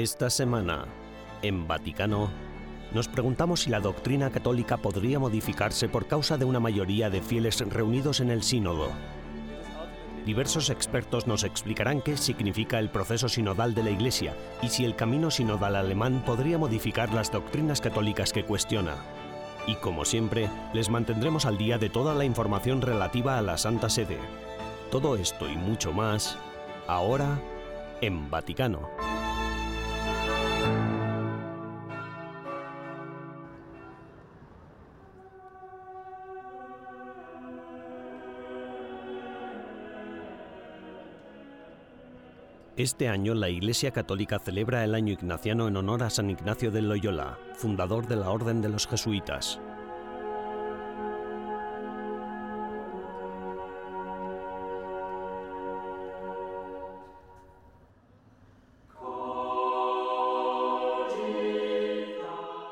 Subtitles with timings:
[0.00, 0.86] Esta semana,
[1.42, 2.30] en Vaticano,
[2.94, 7.60] nos preguntamos si la doctrina católica podría modificarse por causa de una mayoría de fieles
[7.60, 8.88] reunidos en el sínodo.
[10.24, 14.96] Diversos expertos nos explicarán qué significa el proceso sinodal de la Iglesia y si el
[14.96, 18.94] camino sinodal alemán podría modificar las doctrinas católicas que cuestiona.
[19.66, 23.90] Y como siempre, les mantendremos al día de toda la información relativa a la Santa
[23.90, 24.16] Sede.
[24.90, 26.38] Todo esto y mucho más,
[26.86, 27.38] ahora
[28.00, 29.09] en Vaticano.
[42.80, 46.80] Este año la Iglesia Católica celebra el año ignaciano en honor a San Ignacio de
[46.80, 49.60] Loyola, fundador de la Orden de los Jesuitas.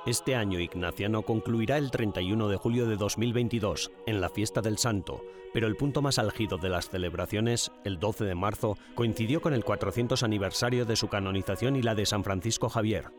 [0.09, 5.23] Este año ignaciano concluirá el 31 de julio de 2022, en la fiesta del Santo,
[5.53, 9.67] pero el punto más álgido de las celebraciones, el 12 de marzo, coincidió con el
[9.67, 13.11] 400 aniversario de su canonización y la de San Francisco Javier.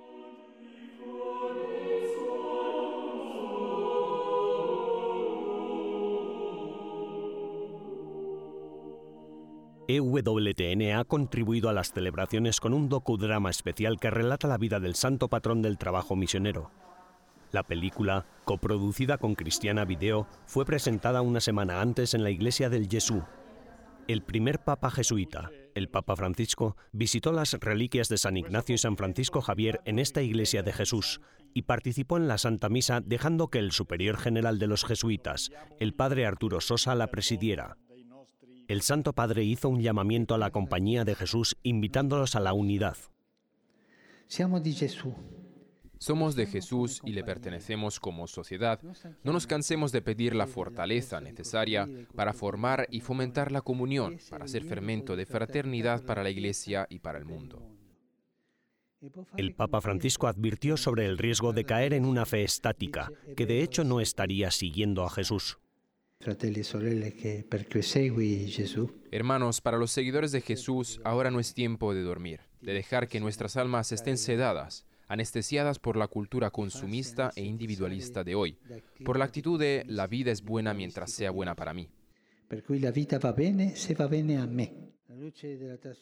[9.92, 14.94] EWTN ha contribuido a las celebraciones con un docudrama especial que relata la vida del
[14.94, 16.70] santo patrón del trabajo misionero.
[17.52, 22.88] La película, coproducida con Cristiana Video, fue presentada una semana antes en la iglesia del
[22.88, 23.24] Jesús.
[24.08, 28.96] El primer papa jesuita, el Papa Francisco, visitó las reliquias de San Ignacio y San
[28.96, 31.20] Francisco Javier en esta iglesia de Jesús
[31.56, 35.50] y participó en la Santa Misa dejando que el superior general de los jesuitas,
[35.80, 37.76] el padre Arturo Sosa, la presidiera
[38.70, 42.96] el Santo Padre hizo un llamamiento a la compañía de Jesús invitándolos a la unidad.
[45.98, 48.80] Somos de Jesús y le pertenecemos como sociedad.
[49.24, 54.48] No nos cansemos de pedir la fortaleza necesaria para formar y fomentar la comunión, para
[54.48, 57.68] ser fermento de fraternidad para la Iglesia y para el mundo.
[59.36, 63.64] El Papa Francisco advirtió sobre el riesgo de caer en una fe estática, que de
[63.64, 65.58] hecho no estaría siguiendo a Jesús.
[69.10, 73.22] Hermanos, para los seguidores de Jesús, ahora no es tiempo de dormir, de dejar que
[73.22, 78.58] nuestras almas estén sedadas, anestesiadas por la cultura consumista e individualista de hoy,
[79.06, 81.88] por la actitud de la vida es buena mientras sea buena para mí.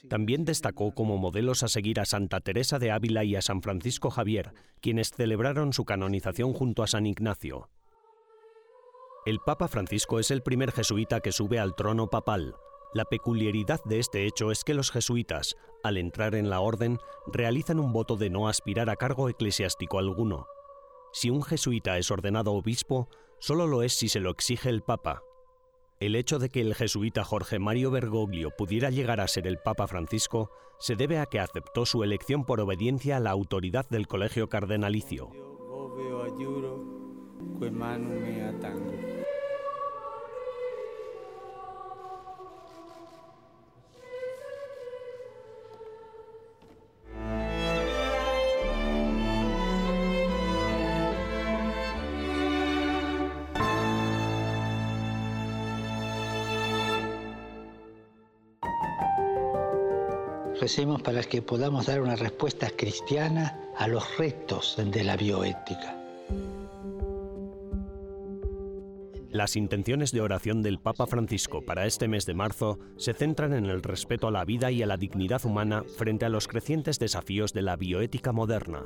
[0.10, 4.10] También destacó como modelos a seguir a Santa Teresa de Ávila y a San Francisco
[4.10, 4.52] Javier,
[4.82, 7.70] quienes celebraron su canonización junto a San Ignacio.
[9.28, 12.56] El Papa Francisco es el primer jesuita que sube al trono papal.
[12.94, 17.82] La peculiaridad de este hecho es que los jesuitas, al entrar en la orden, realizan
[17.82, 20.48] un voto de no aspirar a cargo eclesiástico alguno.
[21.12, 25.24] Si un jesuita es ordenado obispo, solo lo es si se lo exige el Papa.
[26.00, 29.88] El hecho de que el jesuita Jorge Mario Bergoglio pudiera llegar a ser el Papa
[29.88, 34.48] Francisco se debe a que aceptó su elección por obediencia a la autoridad del colegio
[34.48, 35.32] cardenalicio.
[61.02, 65.96] Para que podamos dar una respuesta cristiana a los retos de la bioética.
[69.30, 73.68] Las intenciones de oración del Papa Francisco para este mes de marzo se centran en
[73.68, 77.54] el respeto a la vida y a la dignidad humana frente a los crecientes desafíos
[77.54, 78.84] de la bioética moderna.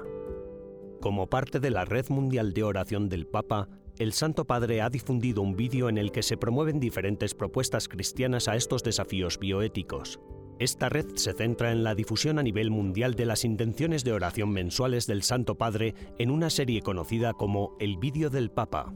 [1.02, 5.42] Como parte de la Red Mundial de Oración del Papa, el Santo Padre ha difundido
[5.42, 10.20] un vídeo en el que se promueven diferentes propuestas cristianas a estos desafíos bioéticos.
[10.62, 14.52] Esta red se centra en la difusión a nivel mundial de las intenciones de oración
[14.52, 18.94] mensuales del Santo Padre en una serie conocida como El Vídeo del Papa.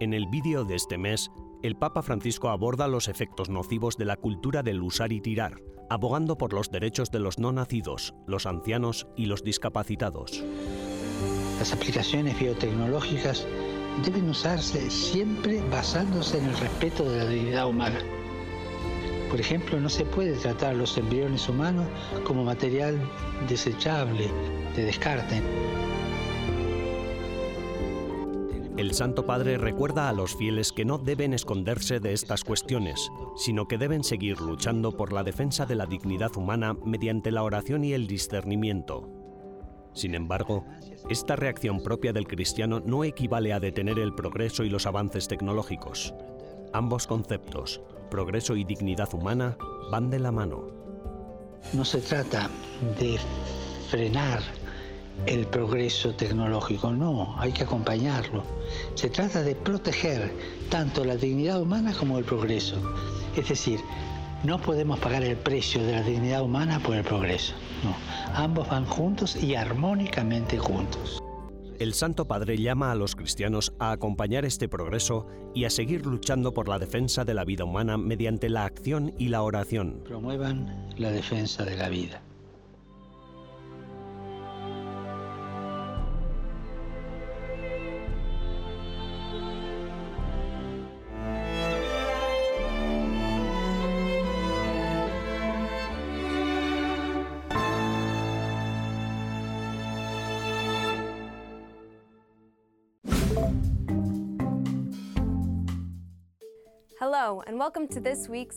[0.00, 1.30] En el vídeo de este mes,
[1.62, 6.36] el Papa Francisco aborda los efectos nocivos de la cultura del usar y tirar, abogando
[6.36, 10.42] por los derechos de los no nacidos, los ancianos y los discapacitados.
[11.60, 13.46] Las aplicaciones biotecnológicas
[14.04, 18.00] deben usarse siempre basándose en el respeto de la dignidad humana
[19.30, 21.86] por ejemplo, no se puede tratar los embriones humanos
[22.24, 22.98] como material
[23.48, 24.28] desechable,
[24.74, 25.42] de descarte.
[28.78, 33.66] El Santo Padre recuerda a los fieles que no deben esconderse de estas cuestiones, sino
[33.66, 37.92] que deben seguir luchando por la defensa de la dignidad humana mediante la oración y
[37.92, 39.08] el discernimiento.
[39.94, 40.64] Sin embargo,
[41.10, 46.14] esta reacción propia del cristiano no equivale a detener el progreso y los avances tecnológicos.
[46.72, 49.56] Ambos conceptos, progreso y dignidad humana,
[49.90, 50.64] van de la mano.
[51.72, 52.48] No se trata
[52.98, 53.18] de
[53.90, 54.40] frenar
[55.26, 58.44] el progreso tecnológico, no, hay que acompañarlo.
[58.94, 60.32] Se trata de proteger
[60.70, 62.76] tanto la dignidad humana como el progreso.
[63.36, 63.80] Es decir,
[64.44, 67.54] no podemos pagar el precio de la dignidad humana por el progreso.
[67.82, 67.94] No,
[68.34, 71.17] ambos van juntos y armónicamente juntos.
[71.78, 76.52] El Santo Padre llama a los cristianos a acompañar este progreso y a seguir luchando
[76.52, 80.02] por la defensa de la vida humana mediante la acción y la oración.
[80.04, 82.20] Promuevan la defensa de la vida.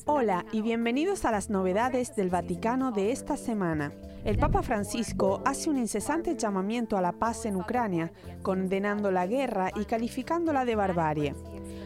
[0.08, 3.94] Hola y bienvenidos a las novedades del Vaticano de esta semana.
[4.26, 8.12] El Papa Francisco hace un incesante llamamiento a la paz en Ucrania,
[8.42, 11.36] condenando la guerra y calificándola de barbarie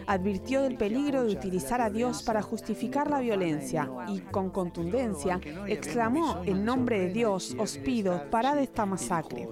[0.07, 6.41] advirtió del peligro de utilizar a Dios para justificar la violencia y, con contundencia, exclamó,
[6.45, 9.47] en nombre de Dios, os pido, parad esta masacre.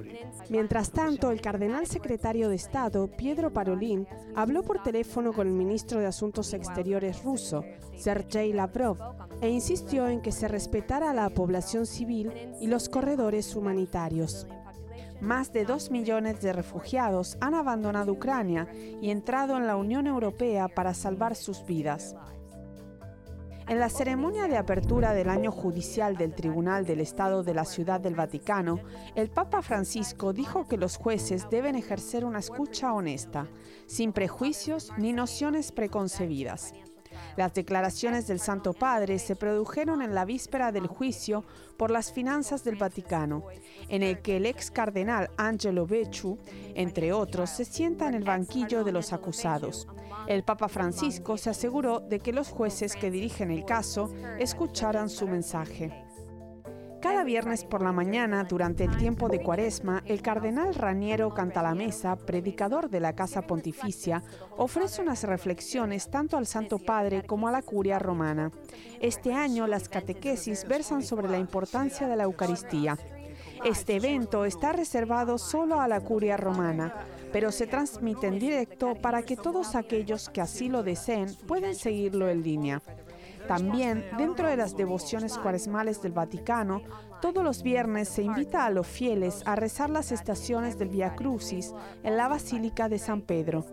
[0.50, 6.00] Mientras tanto, el cardenal secretario de Estado, Pietro Parolin, habló por teléfono con el ministro
[6.00, 7.64] de Asuntos Exteriores ruso,
[7.96, 8.98] Sergei Lavrov,
[9.42, 14.48] e insistió en que se respetara a la población civil y los corredores humanitarios.
[15.24, 18.68] Más de dos millones de refugiados han abandonado Ucrania
[19.02, 22.14] y entrado en la Unión Europea para salvar sus vidas.
[23.70, 28.02] En la ceremonia de apertura del año judicial del Tribunal del Estado de la Ciudad
[28.02, 28.82] del Vaticano,
[29.16, 33.48] el Papa Francisco dijo que los jueces deben ejercer una escucha honesta,
[33.86, 36.74] sin prejuicios ni nociones preconcebidas.
[37.36, 41.44] Las declaraciones del Santo Padre se produjeron en la víspera del juicio
[41.78, 43.44] por las finanzas del Vaticano,
[43.90, 46.38] en el que el ex cardenal Angelo Becciu,
[46.76, 49.88] entre otros, se sienta en el banquillo de los acusados.
[50.28, 55.28] El Papa Francisco se aseguró de que los jueces que dirigen el caso escucharan su
[55.28, 56.13] mensaje.
[57.04, 62.90] Cada viernes por la mañana, durante el tiempo de Cuaresma, el cardenal Raniero Cantalamesa, predicador
[62.90, 64.24] de la Casa Pontificia,
[64.56, 68.54] ofrece unas reflexiones tanto al Santo Padre como a la curia romana.
[69.02, 72.98] Este año las catequesis versan sobre la importancia de la Eucaristía.
[73.66, 76.94] Este evento está reservado solo a la curia romana,
[77.34, 82.30] pero se transmite en directo para que todos aquellos que así lo deseen puedan seguirlo
[82.30, 82.82] en línea.
[83.48, 86.82] También, dentro de las devociones cuaresmales del Vaticano,
[87.22, 91.74] todos los viernes se invita a los fieles a rezar las estaciones del Via Crucis
[92.04, 93.66] en la Basílica de San Pedro.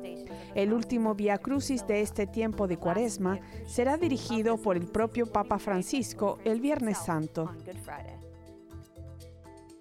[0.54, 5.58] El último Via Crucis de este tiempo de Cuaresma será dirigido por el propio Papa
[5.58, 7.50] Francisco el Viernes Santo.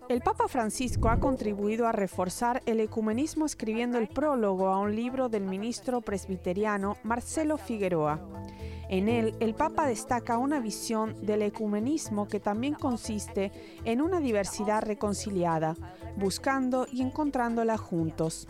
[0.10, 5.30] El Papa Francisco ha contribuido a reforzar el ecumenismo escribiendo el prólogo a un libro
[5.30, 8.20] del ministro presbiteriano Marcelo Figueroa.
[8.90, 13.52] En él, el Papa destaca una visión del ecumenismo que también consiste
[13.86, 15.76] en una diversidad reconciliada,
[16.18, 18.48] buscando y encontrándola juntos.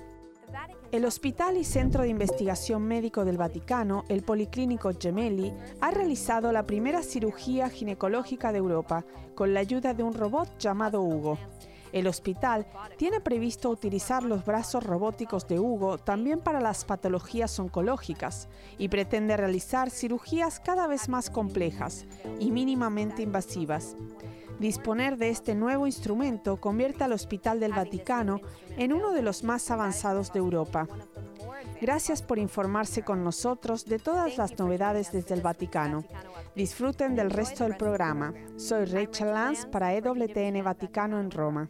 [0.91, 6.65] El Hospital y Centro de Investigación Médico del Vaticano, el Policlínico Gemelli, ha realizado la
[6.65, 9.05] primera cirugía ginecológica de Europa
[9.35, 11.37] con la ayuda de un robot llamado Hugo.
[11.91, 12.67] El hospital
[12.97, 19.37] tiene previsto utilizar los brazos robóticos de Hugo también para las patologías oncológicas y pretende
[19.37, 22.05] realizar cirugías cada vez más complejas
[22.39, 23.95] y mínimamente invasivas.
[24.59, 28.41] Disponer de este nuevo instrumento convierte al Hospital del Vaticano
[28.77, 30.87] en uno de los más avanzados de Europa.
[31.81, 36.03] Gracias por informarse con nosotros de todas las novedades desde el Vaticano.
[36.55, 38.33] Disfruten del resto del programa.
[38.57, 41.69] Soy Rachel Lance para EWTN Vaticano en Roma.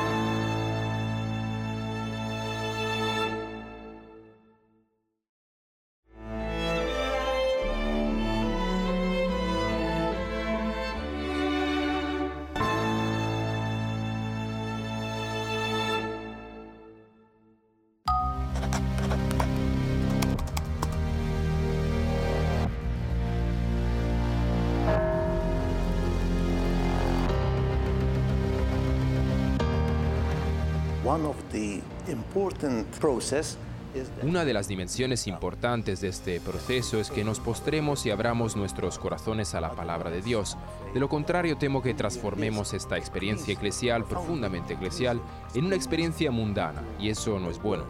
[34.23, 38.97] Una de las dimensiones importantes de este proceso es que nos postremos y abramos nuestros
[38.97, 40.57] corazones a la palabra de Dios.
[40.93, 45.21] De lo contrario, temo que transformemos esta experiencia eclesial, profundamente eclesial,
[45.53, 47.83] en una experiencia mundana, y eso no es bueno.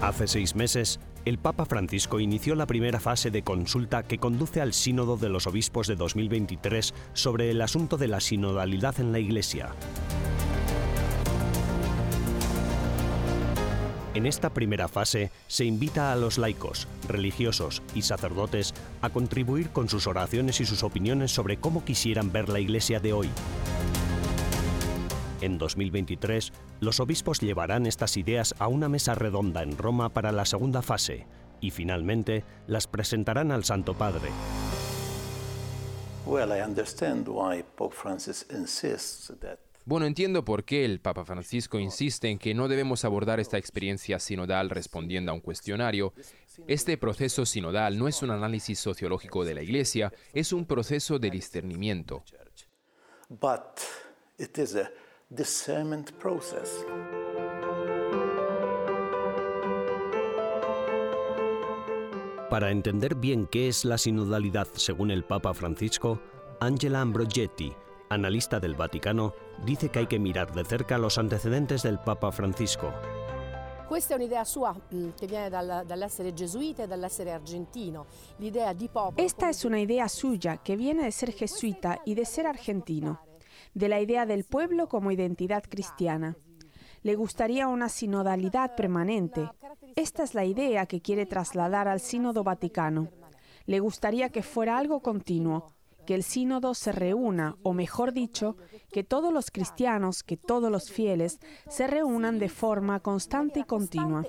[0.00, 4.74] Hace seis meses, el Papa Francisco inició la primera fase de consulta que conduce al
[4.74, 9.70] Sínodo de los Obispos de 2023 sobre el asunto de la sinodalidad en la Iglesia.
[14.12, 19.88] En esta primera fase se invita a los laicos, religiosos y sacerdotes a contribuir con
[19.88, 23.28] sus oraciones y sus opiniones sobre cómo quisieran ver la Iglesia de hoy.
[25.44, 30.46] En 2023, los obispos llevarán estas ideas a una mesa redonda en Roma para la
[30.46, 31.26] segunda fase
[31.60, 34.30] y finalmente las presentarán al Santo Padre.
[39.84, 44.18] Bueno, entiendo por qué el Papa Francisco insiste en que no debemos abordar esta experiencia
[44.20, 46.14] sinodal respondiendo a un cuestionario.
[46.68, 51.28] Este proceso sinodal no es un análisis sociológico de la Iglesia, es un proceso de
[51.28, 52.24] discernimiento.
[62.50, 66.20] Para entender bien qué es la sinodalidad según el Papa Francisco,
[66.60, 67.72] Angela Ambrogetti,
[68.10, 72.92] analista del Vaticano, dice que hay que mirar de cerca los antecedentes del Papa Francisco.
[79.16, 83.33] Esta es una idea suya que viene de ser jesuita y de ser argentino
[83.74, 86.36] de la idea del pueblo como identidad cristiana.
[87.02, 89.50] Le gustaría una sinodalidad permanente.
[89.96, 93.08] Esta es la idea que quiere trasladar al Sínodo Vaticano.
[93.66, 95.66] Le gustaría que fuera algo continuo,
[96.06, 98.56] que el sínodo se reúna, o mejor dicho,
[98.92, 104.24] que todos los cristianos, que todos los fieles, se reúnan de forma constante y continua.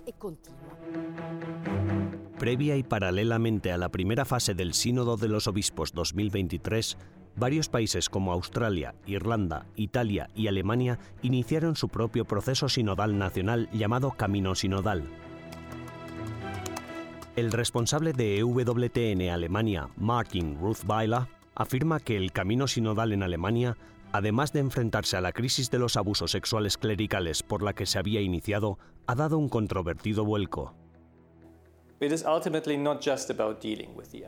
[2.40, 6.98] Previa y paralelamente a la primera fase del Sínodo de los Obispos 2023,
[7.38, 14.12] Varios países como Australia, Irlanda, Italia y Alemania iniciaron su propio proceso sinodal nacional llamado
[14.12, 15.04] Camino Sinodal.
[17.36, 23.76] El responsable de EWTN Alemania, Martin Ruthweiler, afirma que el camino sinodal en Alemania,
[24.14, 28.00] además de enfrentarse a la crisis de los abusos sexuales clericales por la que se
[28.00, 30.74] había iniciado, ha dado un controvertido vuelco.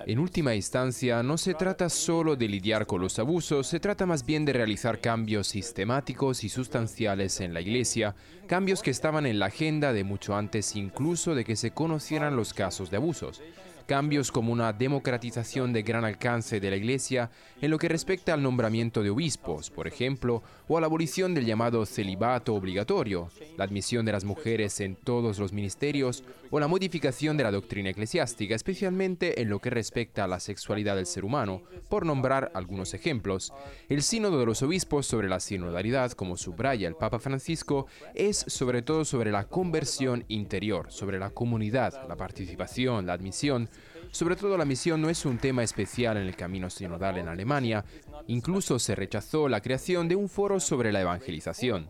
[0.06, 4.26] En última instancia, no se trata solo de lidiar con los abusos, se trata más
[4.26, 8.16] bien de realizar cambios sistemáticos y sustanciales en la Iglesia,
[8.48, 12.54] cambios que estaban en la agenda de mucho antes incluso de que se conocieran los
[12.54, 13.42] casos de abusos
[13.88, 18.44] cambios como una democratización de gran alcance de la Iglesia en lo que respecta al
[18.44, 24.06] nombramiento de obispos, por ejemplo, o a la abolición del llamado celibato obligatorio, la admisión
[24.06, 29.42] de las mujeres en todos los ministerios o la modificación de la doctrina eclesiástica, especialmente
[29.42, 33.54] en lo que respecta a la sexualidad del ser humano, por nombrar algunos ejemplos.
[33.90, 38.82] El sínodo de los obispos sobre la sinodalidad, como subraya el Papa Francisco, es sobre
[38.82, 43.70] todo sobre la conversión interior, sobre la comunidad, la participación, la admisión,
[44.12, 47.86] sobre todo la misión no es un tema especial en el camino sinodal en Alemania.
[48.28, 51.90] Incluso se rechazó la creación de un foro sobre la evangelización.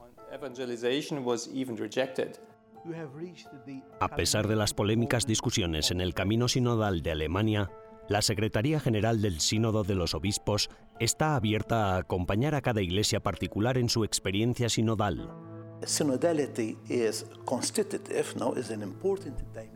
[4.00, 7.72] A pesar de las polémicas discusiones en el camino sinodal de Alemania,
[8.10, 13.20] la Secretaría General del Sínodo de los Obispos está abierta a acompañar a cada iglesia
[13.20, 15.47] particular en su experiencia sinodal.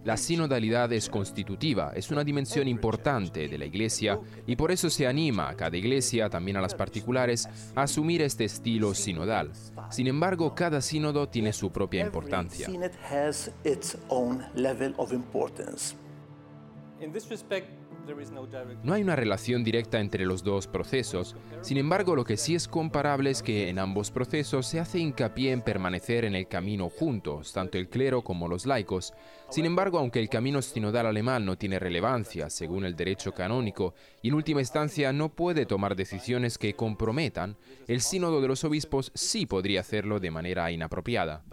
[0.03, 5.05] La sinodalidad es constitutiva, es una dimensión importante de la Iglesia y por eso se
[5.05, 9.51] anima a cada iglesia, también a las particulares, a asumir este estilo sinodal.
[9.89, 12.67] Sin embargo, cada sínodo tiene su propia importancia.
[18.83, 22.67] No hay una relación directa entre los dos procesos, sin embargo lo que sí es
[22.67, 27.53] comparable es que en ambos procesos se hace hincapié en permanecer en el camino juntos,
[27.53, 29.13] tanto el clero como los laicos.
[29.49, 34.29] Sin embargo, aunque el camino sinodal alemán no tiene relevancia según el derecho canónico y
[34.29, 39.45] en última instancia no puede tomar decisiones que comprometan, el sínodo de los obispos sí
[39.45, 41.43] podría hacerlo de manera inapropiada.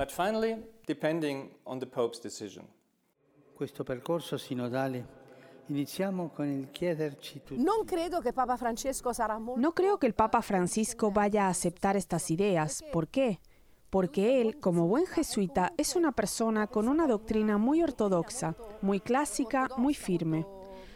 [3.58, 5.17] Questo percorso sinodale
[9.56, 12.82] no creo que el Papa Francisco vaya a aceptar estas ideas.
[12.92, 13.40] ¿Por qué?
[13.90, 19.68] Porque él, como buen jesuita, es una persona con una doctrina muy ortodoxa, muy clásica,
[19.76, 20.46] muy firme.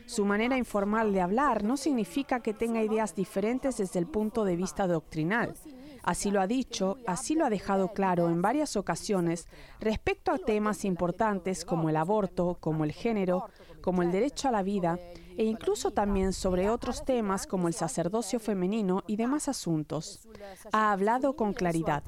[0.07, 4.57] Su manera informal de hablar no significa que tenga ideas diferentes desde el punto de
[4.57, 5.55] vista doctrinal.
[6.03, 9.47] Así lo ha dicho, así lo ha dejado claro en varias ocasiones
[9.79, 13.49] respecto a temas importantes como el aborto, como el género,
[13.83, 14.99] como el derecho a la vida
[15.37, 20.27] e incluso también sobre otros temas como el sacerdocio femenino y demás asuntos.
[20.73, 22.03] Ha hablado con claridad.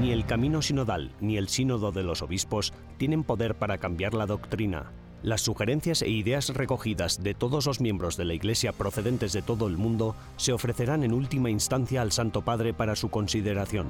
[0.00, 4.24] Ni el camino sinodal ni el sínodo de los obispos tienen poder para cambiar la
[4.24, 4.90] doctrina.
[5.22, 9.66] Las sugerencias e ideas recogidas de todos los miembros de la Iglesia procedentes de todo
[9.66, 13.88] el mundo se ofrecerán en última instancia al Santo Padre para su consideración.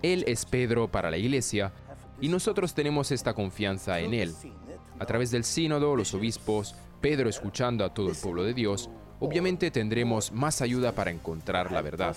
[0.00, 1.72] Él es Pedro para la Iglesia
[2.22, 4.34] y nosotros tenemos esta confianza en Él.
[4.98, 8.88] A través del sínodo, los obispos, Pedro escuchando a todo el pueblo de Dios,
[9.20, 12.16] obviamente tendremos más ayuda para encontrar la verdad.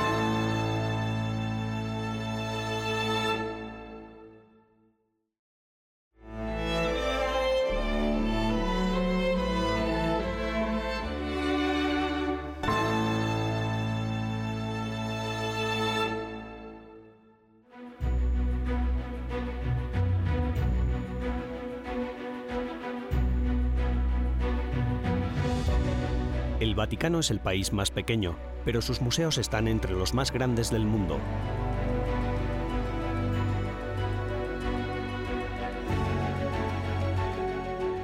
[26.91, 30.85] Vaticano es el país más pequeño, pero sus museos están entre los más grandes del
[30.85, 31.19] mundo.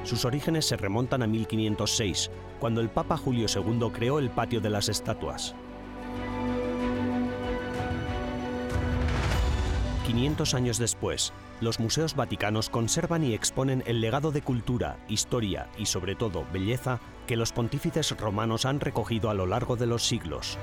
[0.04, 4.70] Sus orígenes se remontan a 1506, cuando el Papa Julio II creó el Patio de
[4.70, 5.54] las Estatuas.
[10.06, 15.86] 500 años después, los museos vaticanos conservan y exponen el legado de cultura, historia y
[15.86, 20.58] sobre todo belleza que los pontífices romanos han recogido a lo largo de los siglos.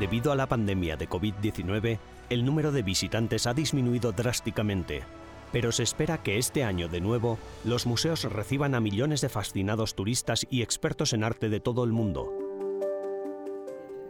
[0.00, 1.98] Debido a la pandemia de COVID-19,
[2.30, 5.02] el número de visitantes ha disminuido drásticamente,
[5.50, 9.94] pero se espera que este año de nuevo los museos reciban a millones de fascinados
[9.94, 12.37] turistas y expertos en arte de todo el mundo.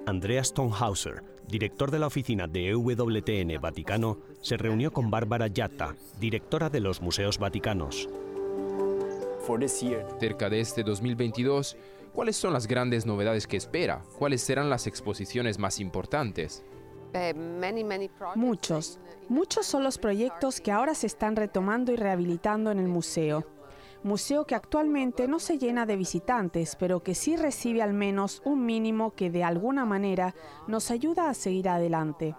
[0.09, 6.71] Andreas Stonehauser, director de la oficina de EWTN Vaticano, se reunió con Bárbara Yatta, directora
[6.71, 8.09] de los Museos Vaticanos.
[10.19, 11.77] Cerca de este 2022,
[12.15, 14.03] ¿cuáles son las grandes novedades que espera?
[14.19, 16.65] ¿Cuáles serán las exposiciones más importantes?
[18.35, 18.99] Muchos.
[19.29, 23.45] Muchos son los proyectos que ahora se están retomando y rehabilitando en el museo.
[24.03, 28.65] Museo que actualmente no se llena de visitantes, pero que sí recibe al menos un
[28.65, 30.35] mínimo que de alguna manera
[30.67, 32.35] nos ayuda a seguir adelante.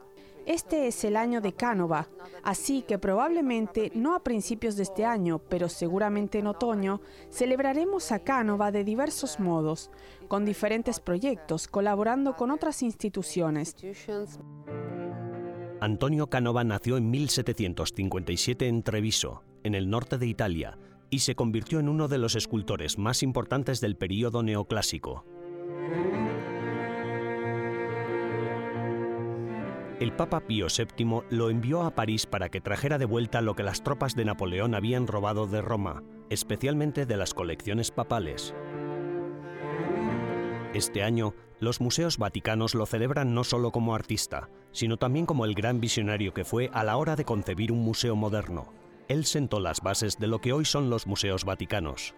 [0.45, 2.07] Este es el año de Cánova,
[2.43, 8.19] así que probablemente no a principios de este año, pero seguramente en otoño, celebraremos a
[8.19, 9.91] Cánova de diversos modos,
[10.27, 13.75] con diferentes proyectos, colaborando con otras instituciones.
[15.81, 21.79] Antonio Canova nació en 1757 en Treviso, en el norte de Italia, y se convirtió
[21.79, 25.25] en uno de los escultores más importantes del período neoclásico.
[29.99, 33.63] El Papa Pío VII lo envió a París para que trajera de vuelta lo que
[33.63, 38.53] las tropas de Napoleón habían robado de Roma, especialmente de las colecciones papales.
[40.73, 45.53] Este año, los museos vaticanos lo celebran no solo como artista, sino también como el
[45.53, 48.71] gran visionario que fue a la hora de concebir un museo moderno.
[49.09, 52.13] Él sentó las bases de lo que hoy son los museos vaticanos.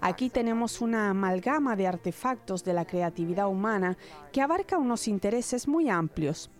[0.00, 3.96] Aquí tenemos una amalgama de artefactos de la creatividad humana
[4.30, 6.50] que abarca unos intereses muy amplios.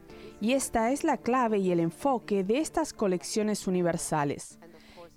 [0.40, 4.58] Y esta es la clave y el enfoque de estas colecciones universales.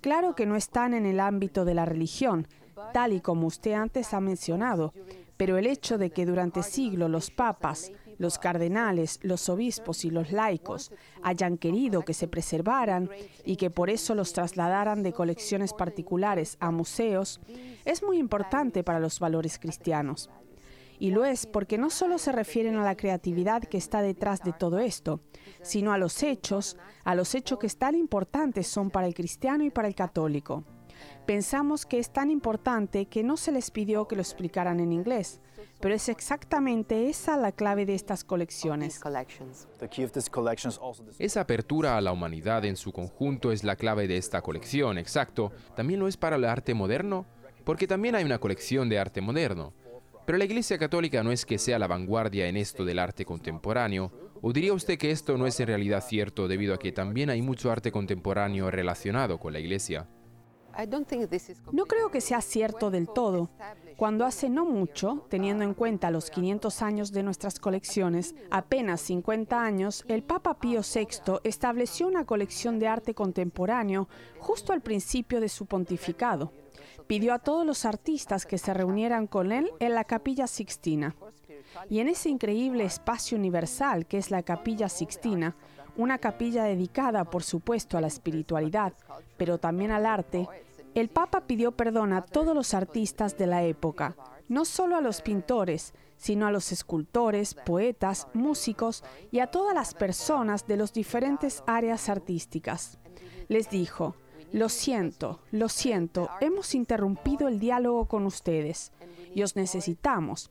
[0.00, 2.46] Claro que no están en el ámbito de la religión,
[2.92, 4.92] tal y como usted antes ha mencionado,
[5.38, 10.32] pero el hecho de que durante siglos los papas, los cardenales, los obispos y los
[10.32, 13.08] laicos hayan querido que se preservaran
[13.44, 17.40] y que por eso los trasladaran de colecciones particulares a museos,
[17.84, 20.28] es muy importante para los valores cristianos.
[21.00, 24.52] Y lo es porque no solo se refieren a la creatividad que está detrás de
[24.52, 25.20] todo esto,
[25.62, 29.70] sino a los hechos, a los hechos que tan importantes son para el cristiano y
[29.70, 30.64] para el católico.
[31.26, 35.40] Pensamos que es tan importante que no se les pidió que lo explicaran en inglés,
[35.80, 39.00] pero es exactamente esa la clave de estas colecciones.
[41.18, 45.52] Esa apertura a la humanidad en su conjunto es la clave de esta colección, exacto.
[45.76, 47.26] ¿También lo es para el arte moderno?
[47.68, 49.74] porque también hay una colección de arte moderno.
[50.24, 54.10] Pero la Iglesia Católica no es que sea la vanguardia en esto del arte contemporáneo,
[54.40, 57.42] ¿o diría usted que esto no es en realidad cierto debido a que también hay
[57.42, 60.08] mucho arte contemporáneo relacionado con la Iglesia?
[61.72, 63.50] No creo que sea cierto del todo.
[63.96, 69.60] Cuando hace no mucho, teniendo en cuenta los 500 años de nuestras colecciones, apenas 50
[69.60, 75.48] años, el Papa Pío VI estableció una colección de arte contemporáneo justo al principio de
[75.48, 76.52] su pontificado.
[77.08, 81.16] Pidió a todos los artistas que se reunieran con él en la Capilla Sixtina.
[81.90, 85.56] Y en ese increíble espacio universal que es la Capilla Sixtina,
[85.96, 88.92] una capilla dedicada, por supuesto, a la espiritualidad,
[89.36, 90.48] pero también al arte,
[90.94, 94.16] el Papa pidió perdón a todos los artistas de la época,
[94.48, 99.94] no solo a los pintores, sino a los escultores, poetas, músicos y a todas las
[99.94, 102.98] personas de las diferentes áreas artísticas.
[103.48, 104.16] Les dijo,
[104.52, 108.92] lo siento, lo siento, hemos interrumpido el diálogo con ustedes
[109.34, 110.50] y os necesitamos.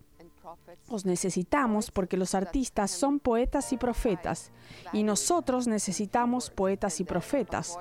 [0.87, 4.51] Os necesitamos porque los artistas son poetas y profetas
[4.93, 7.77] y nosotros necesitamos poetas y profetas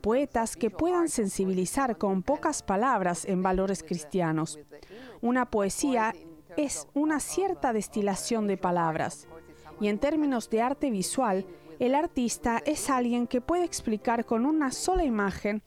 [0.00, 4.58] poetas que puedan sensibilizar con pocas palabras en valores cristianos.
[5.20, 6.14] Una poesía
[6.56, 9.28] es una cierta destilación de palabras.
[9.80, 11.46] Y en términos de arte visual,
[11.78, 15.62] el artista es alguien que puede explicar con una sola imagen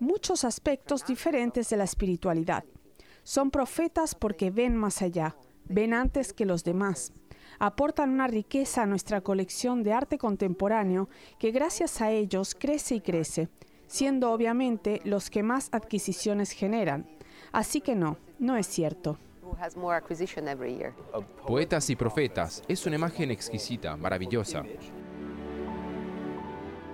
[0.00, 2.64] muchos aspectos diferentes de la espiritualidad.
[3.22, 7.12] Son profetas porque ven más allá, ven antes que los demás
[7.58, 13.00] aportan una riqueza a nuestra colección de arte contemporáneo que gracias a ellos crece y
[13.00, 13.48] crece,
[13.86, 17.06] siendo obviamente los que más adquisiciones generan.
[17.52, 19.18] Así que no, no es cierto.
[21.46, 24.64] Poetas y profetas es una imagen exquisita, maravillosa.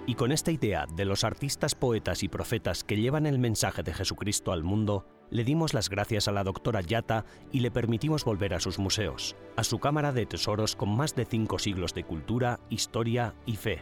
[0.07, 3.95] Y con esta idea de los artistas, poetas y profetas que llevan el mensaje de
[3.95, 8.53] Jesucristo al mundo, le dimos las gracias a la doctora Yata y le permitimos volver
[8.53, 12.61] a sus museos, a su cámara de tesoros con más de cinco siglos de cultura,
[12.69, 13.81] historia y fe.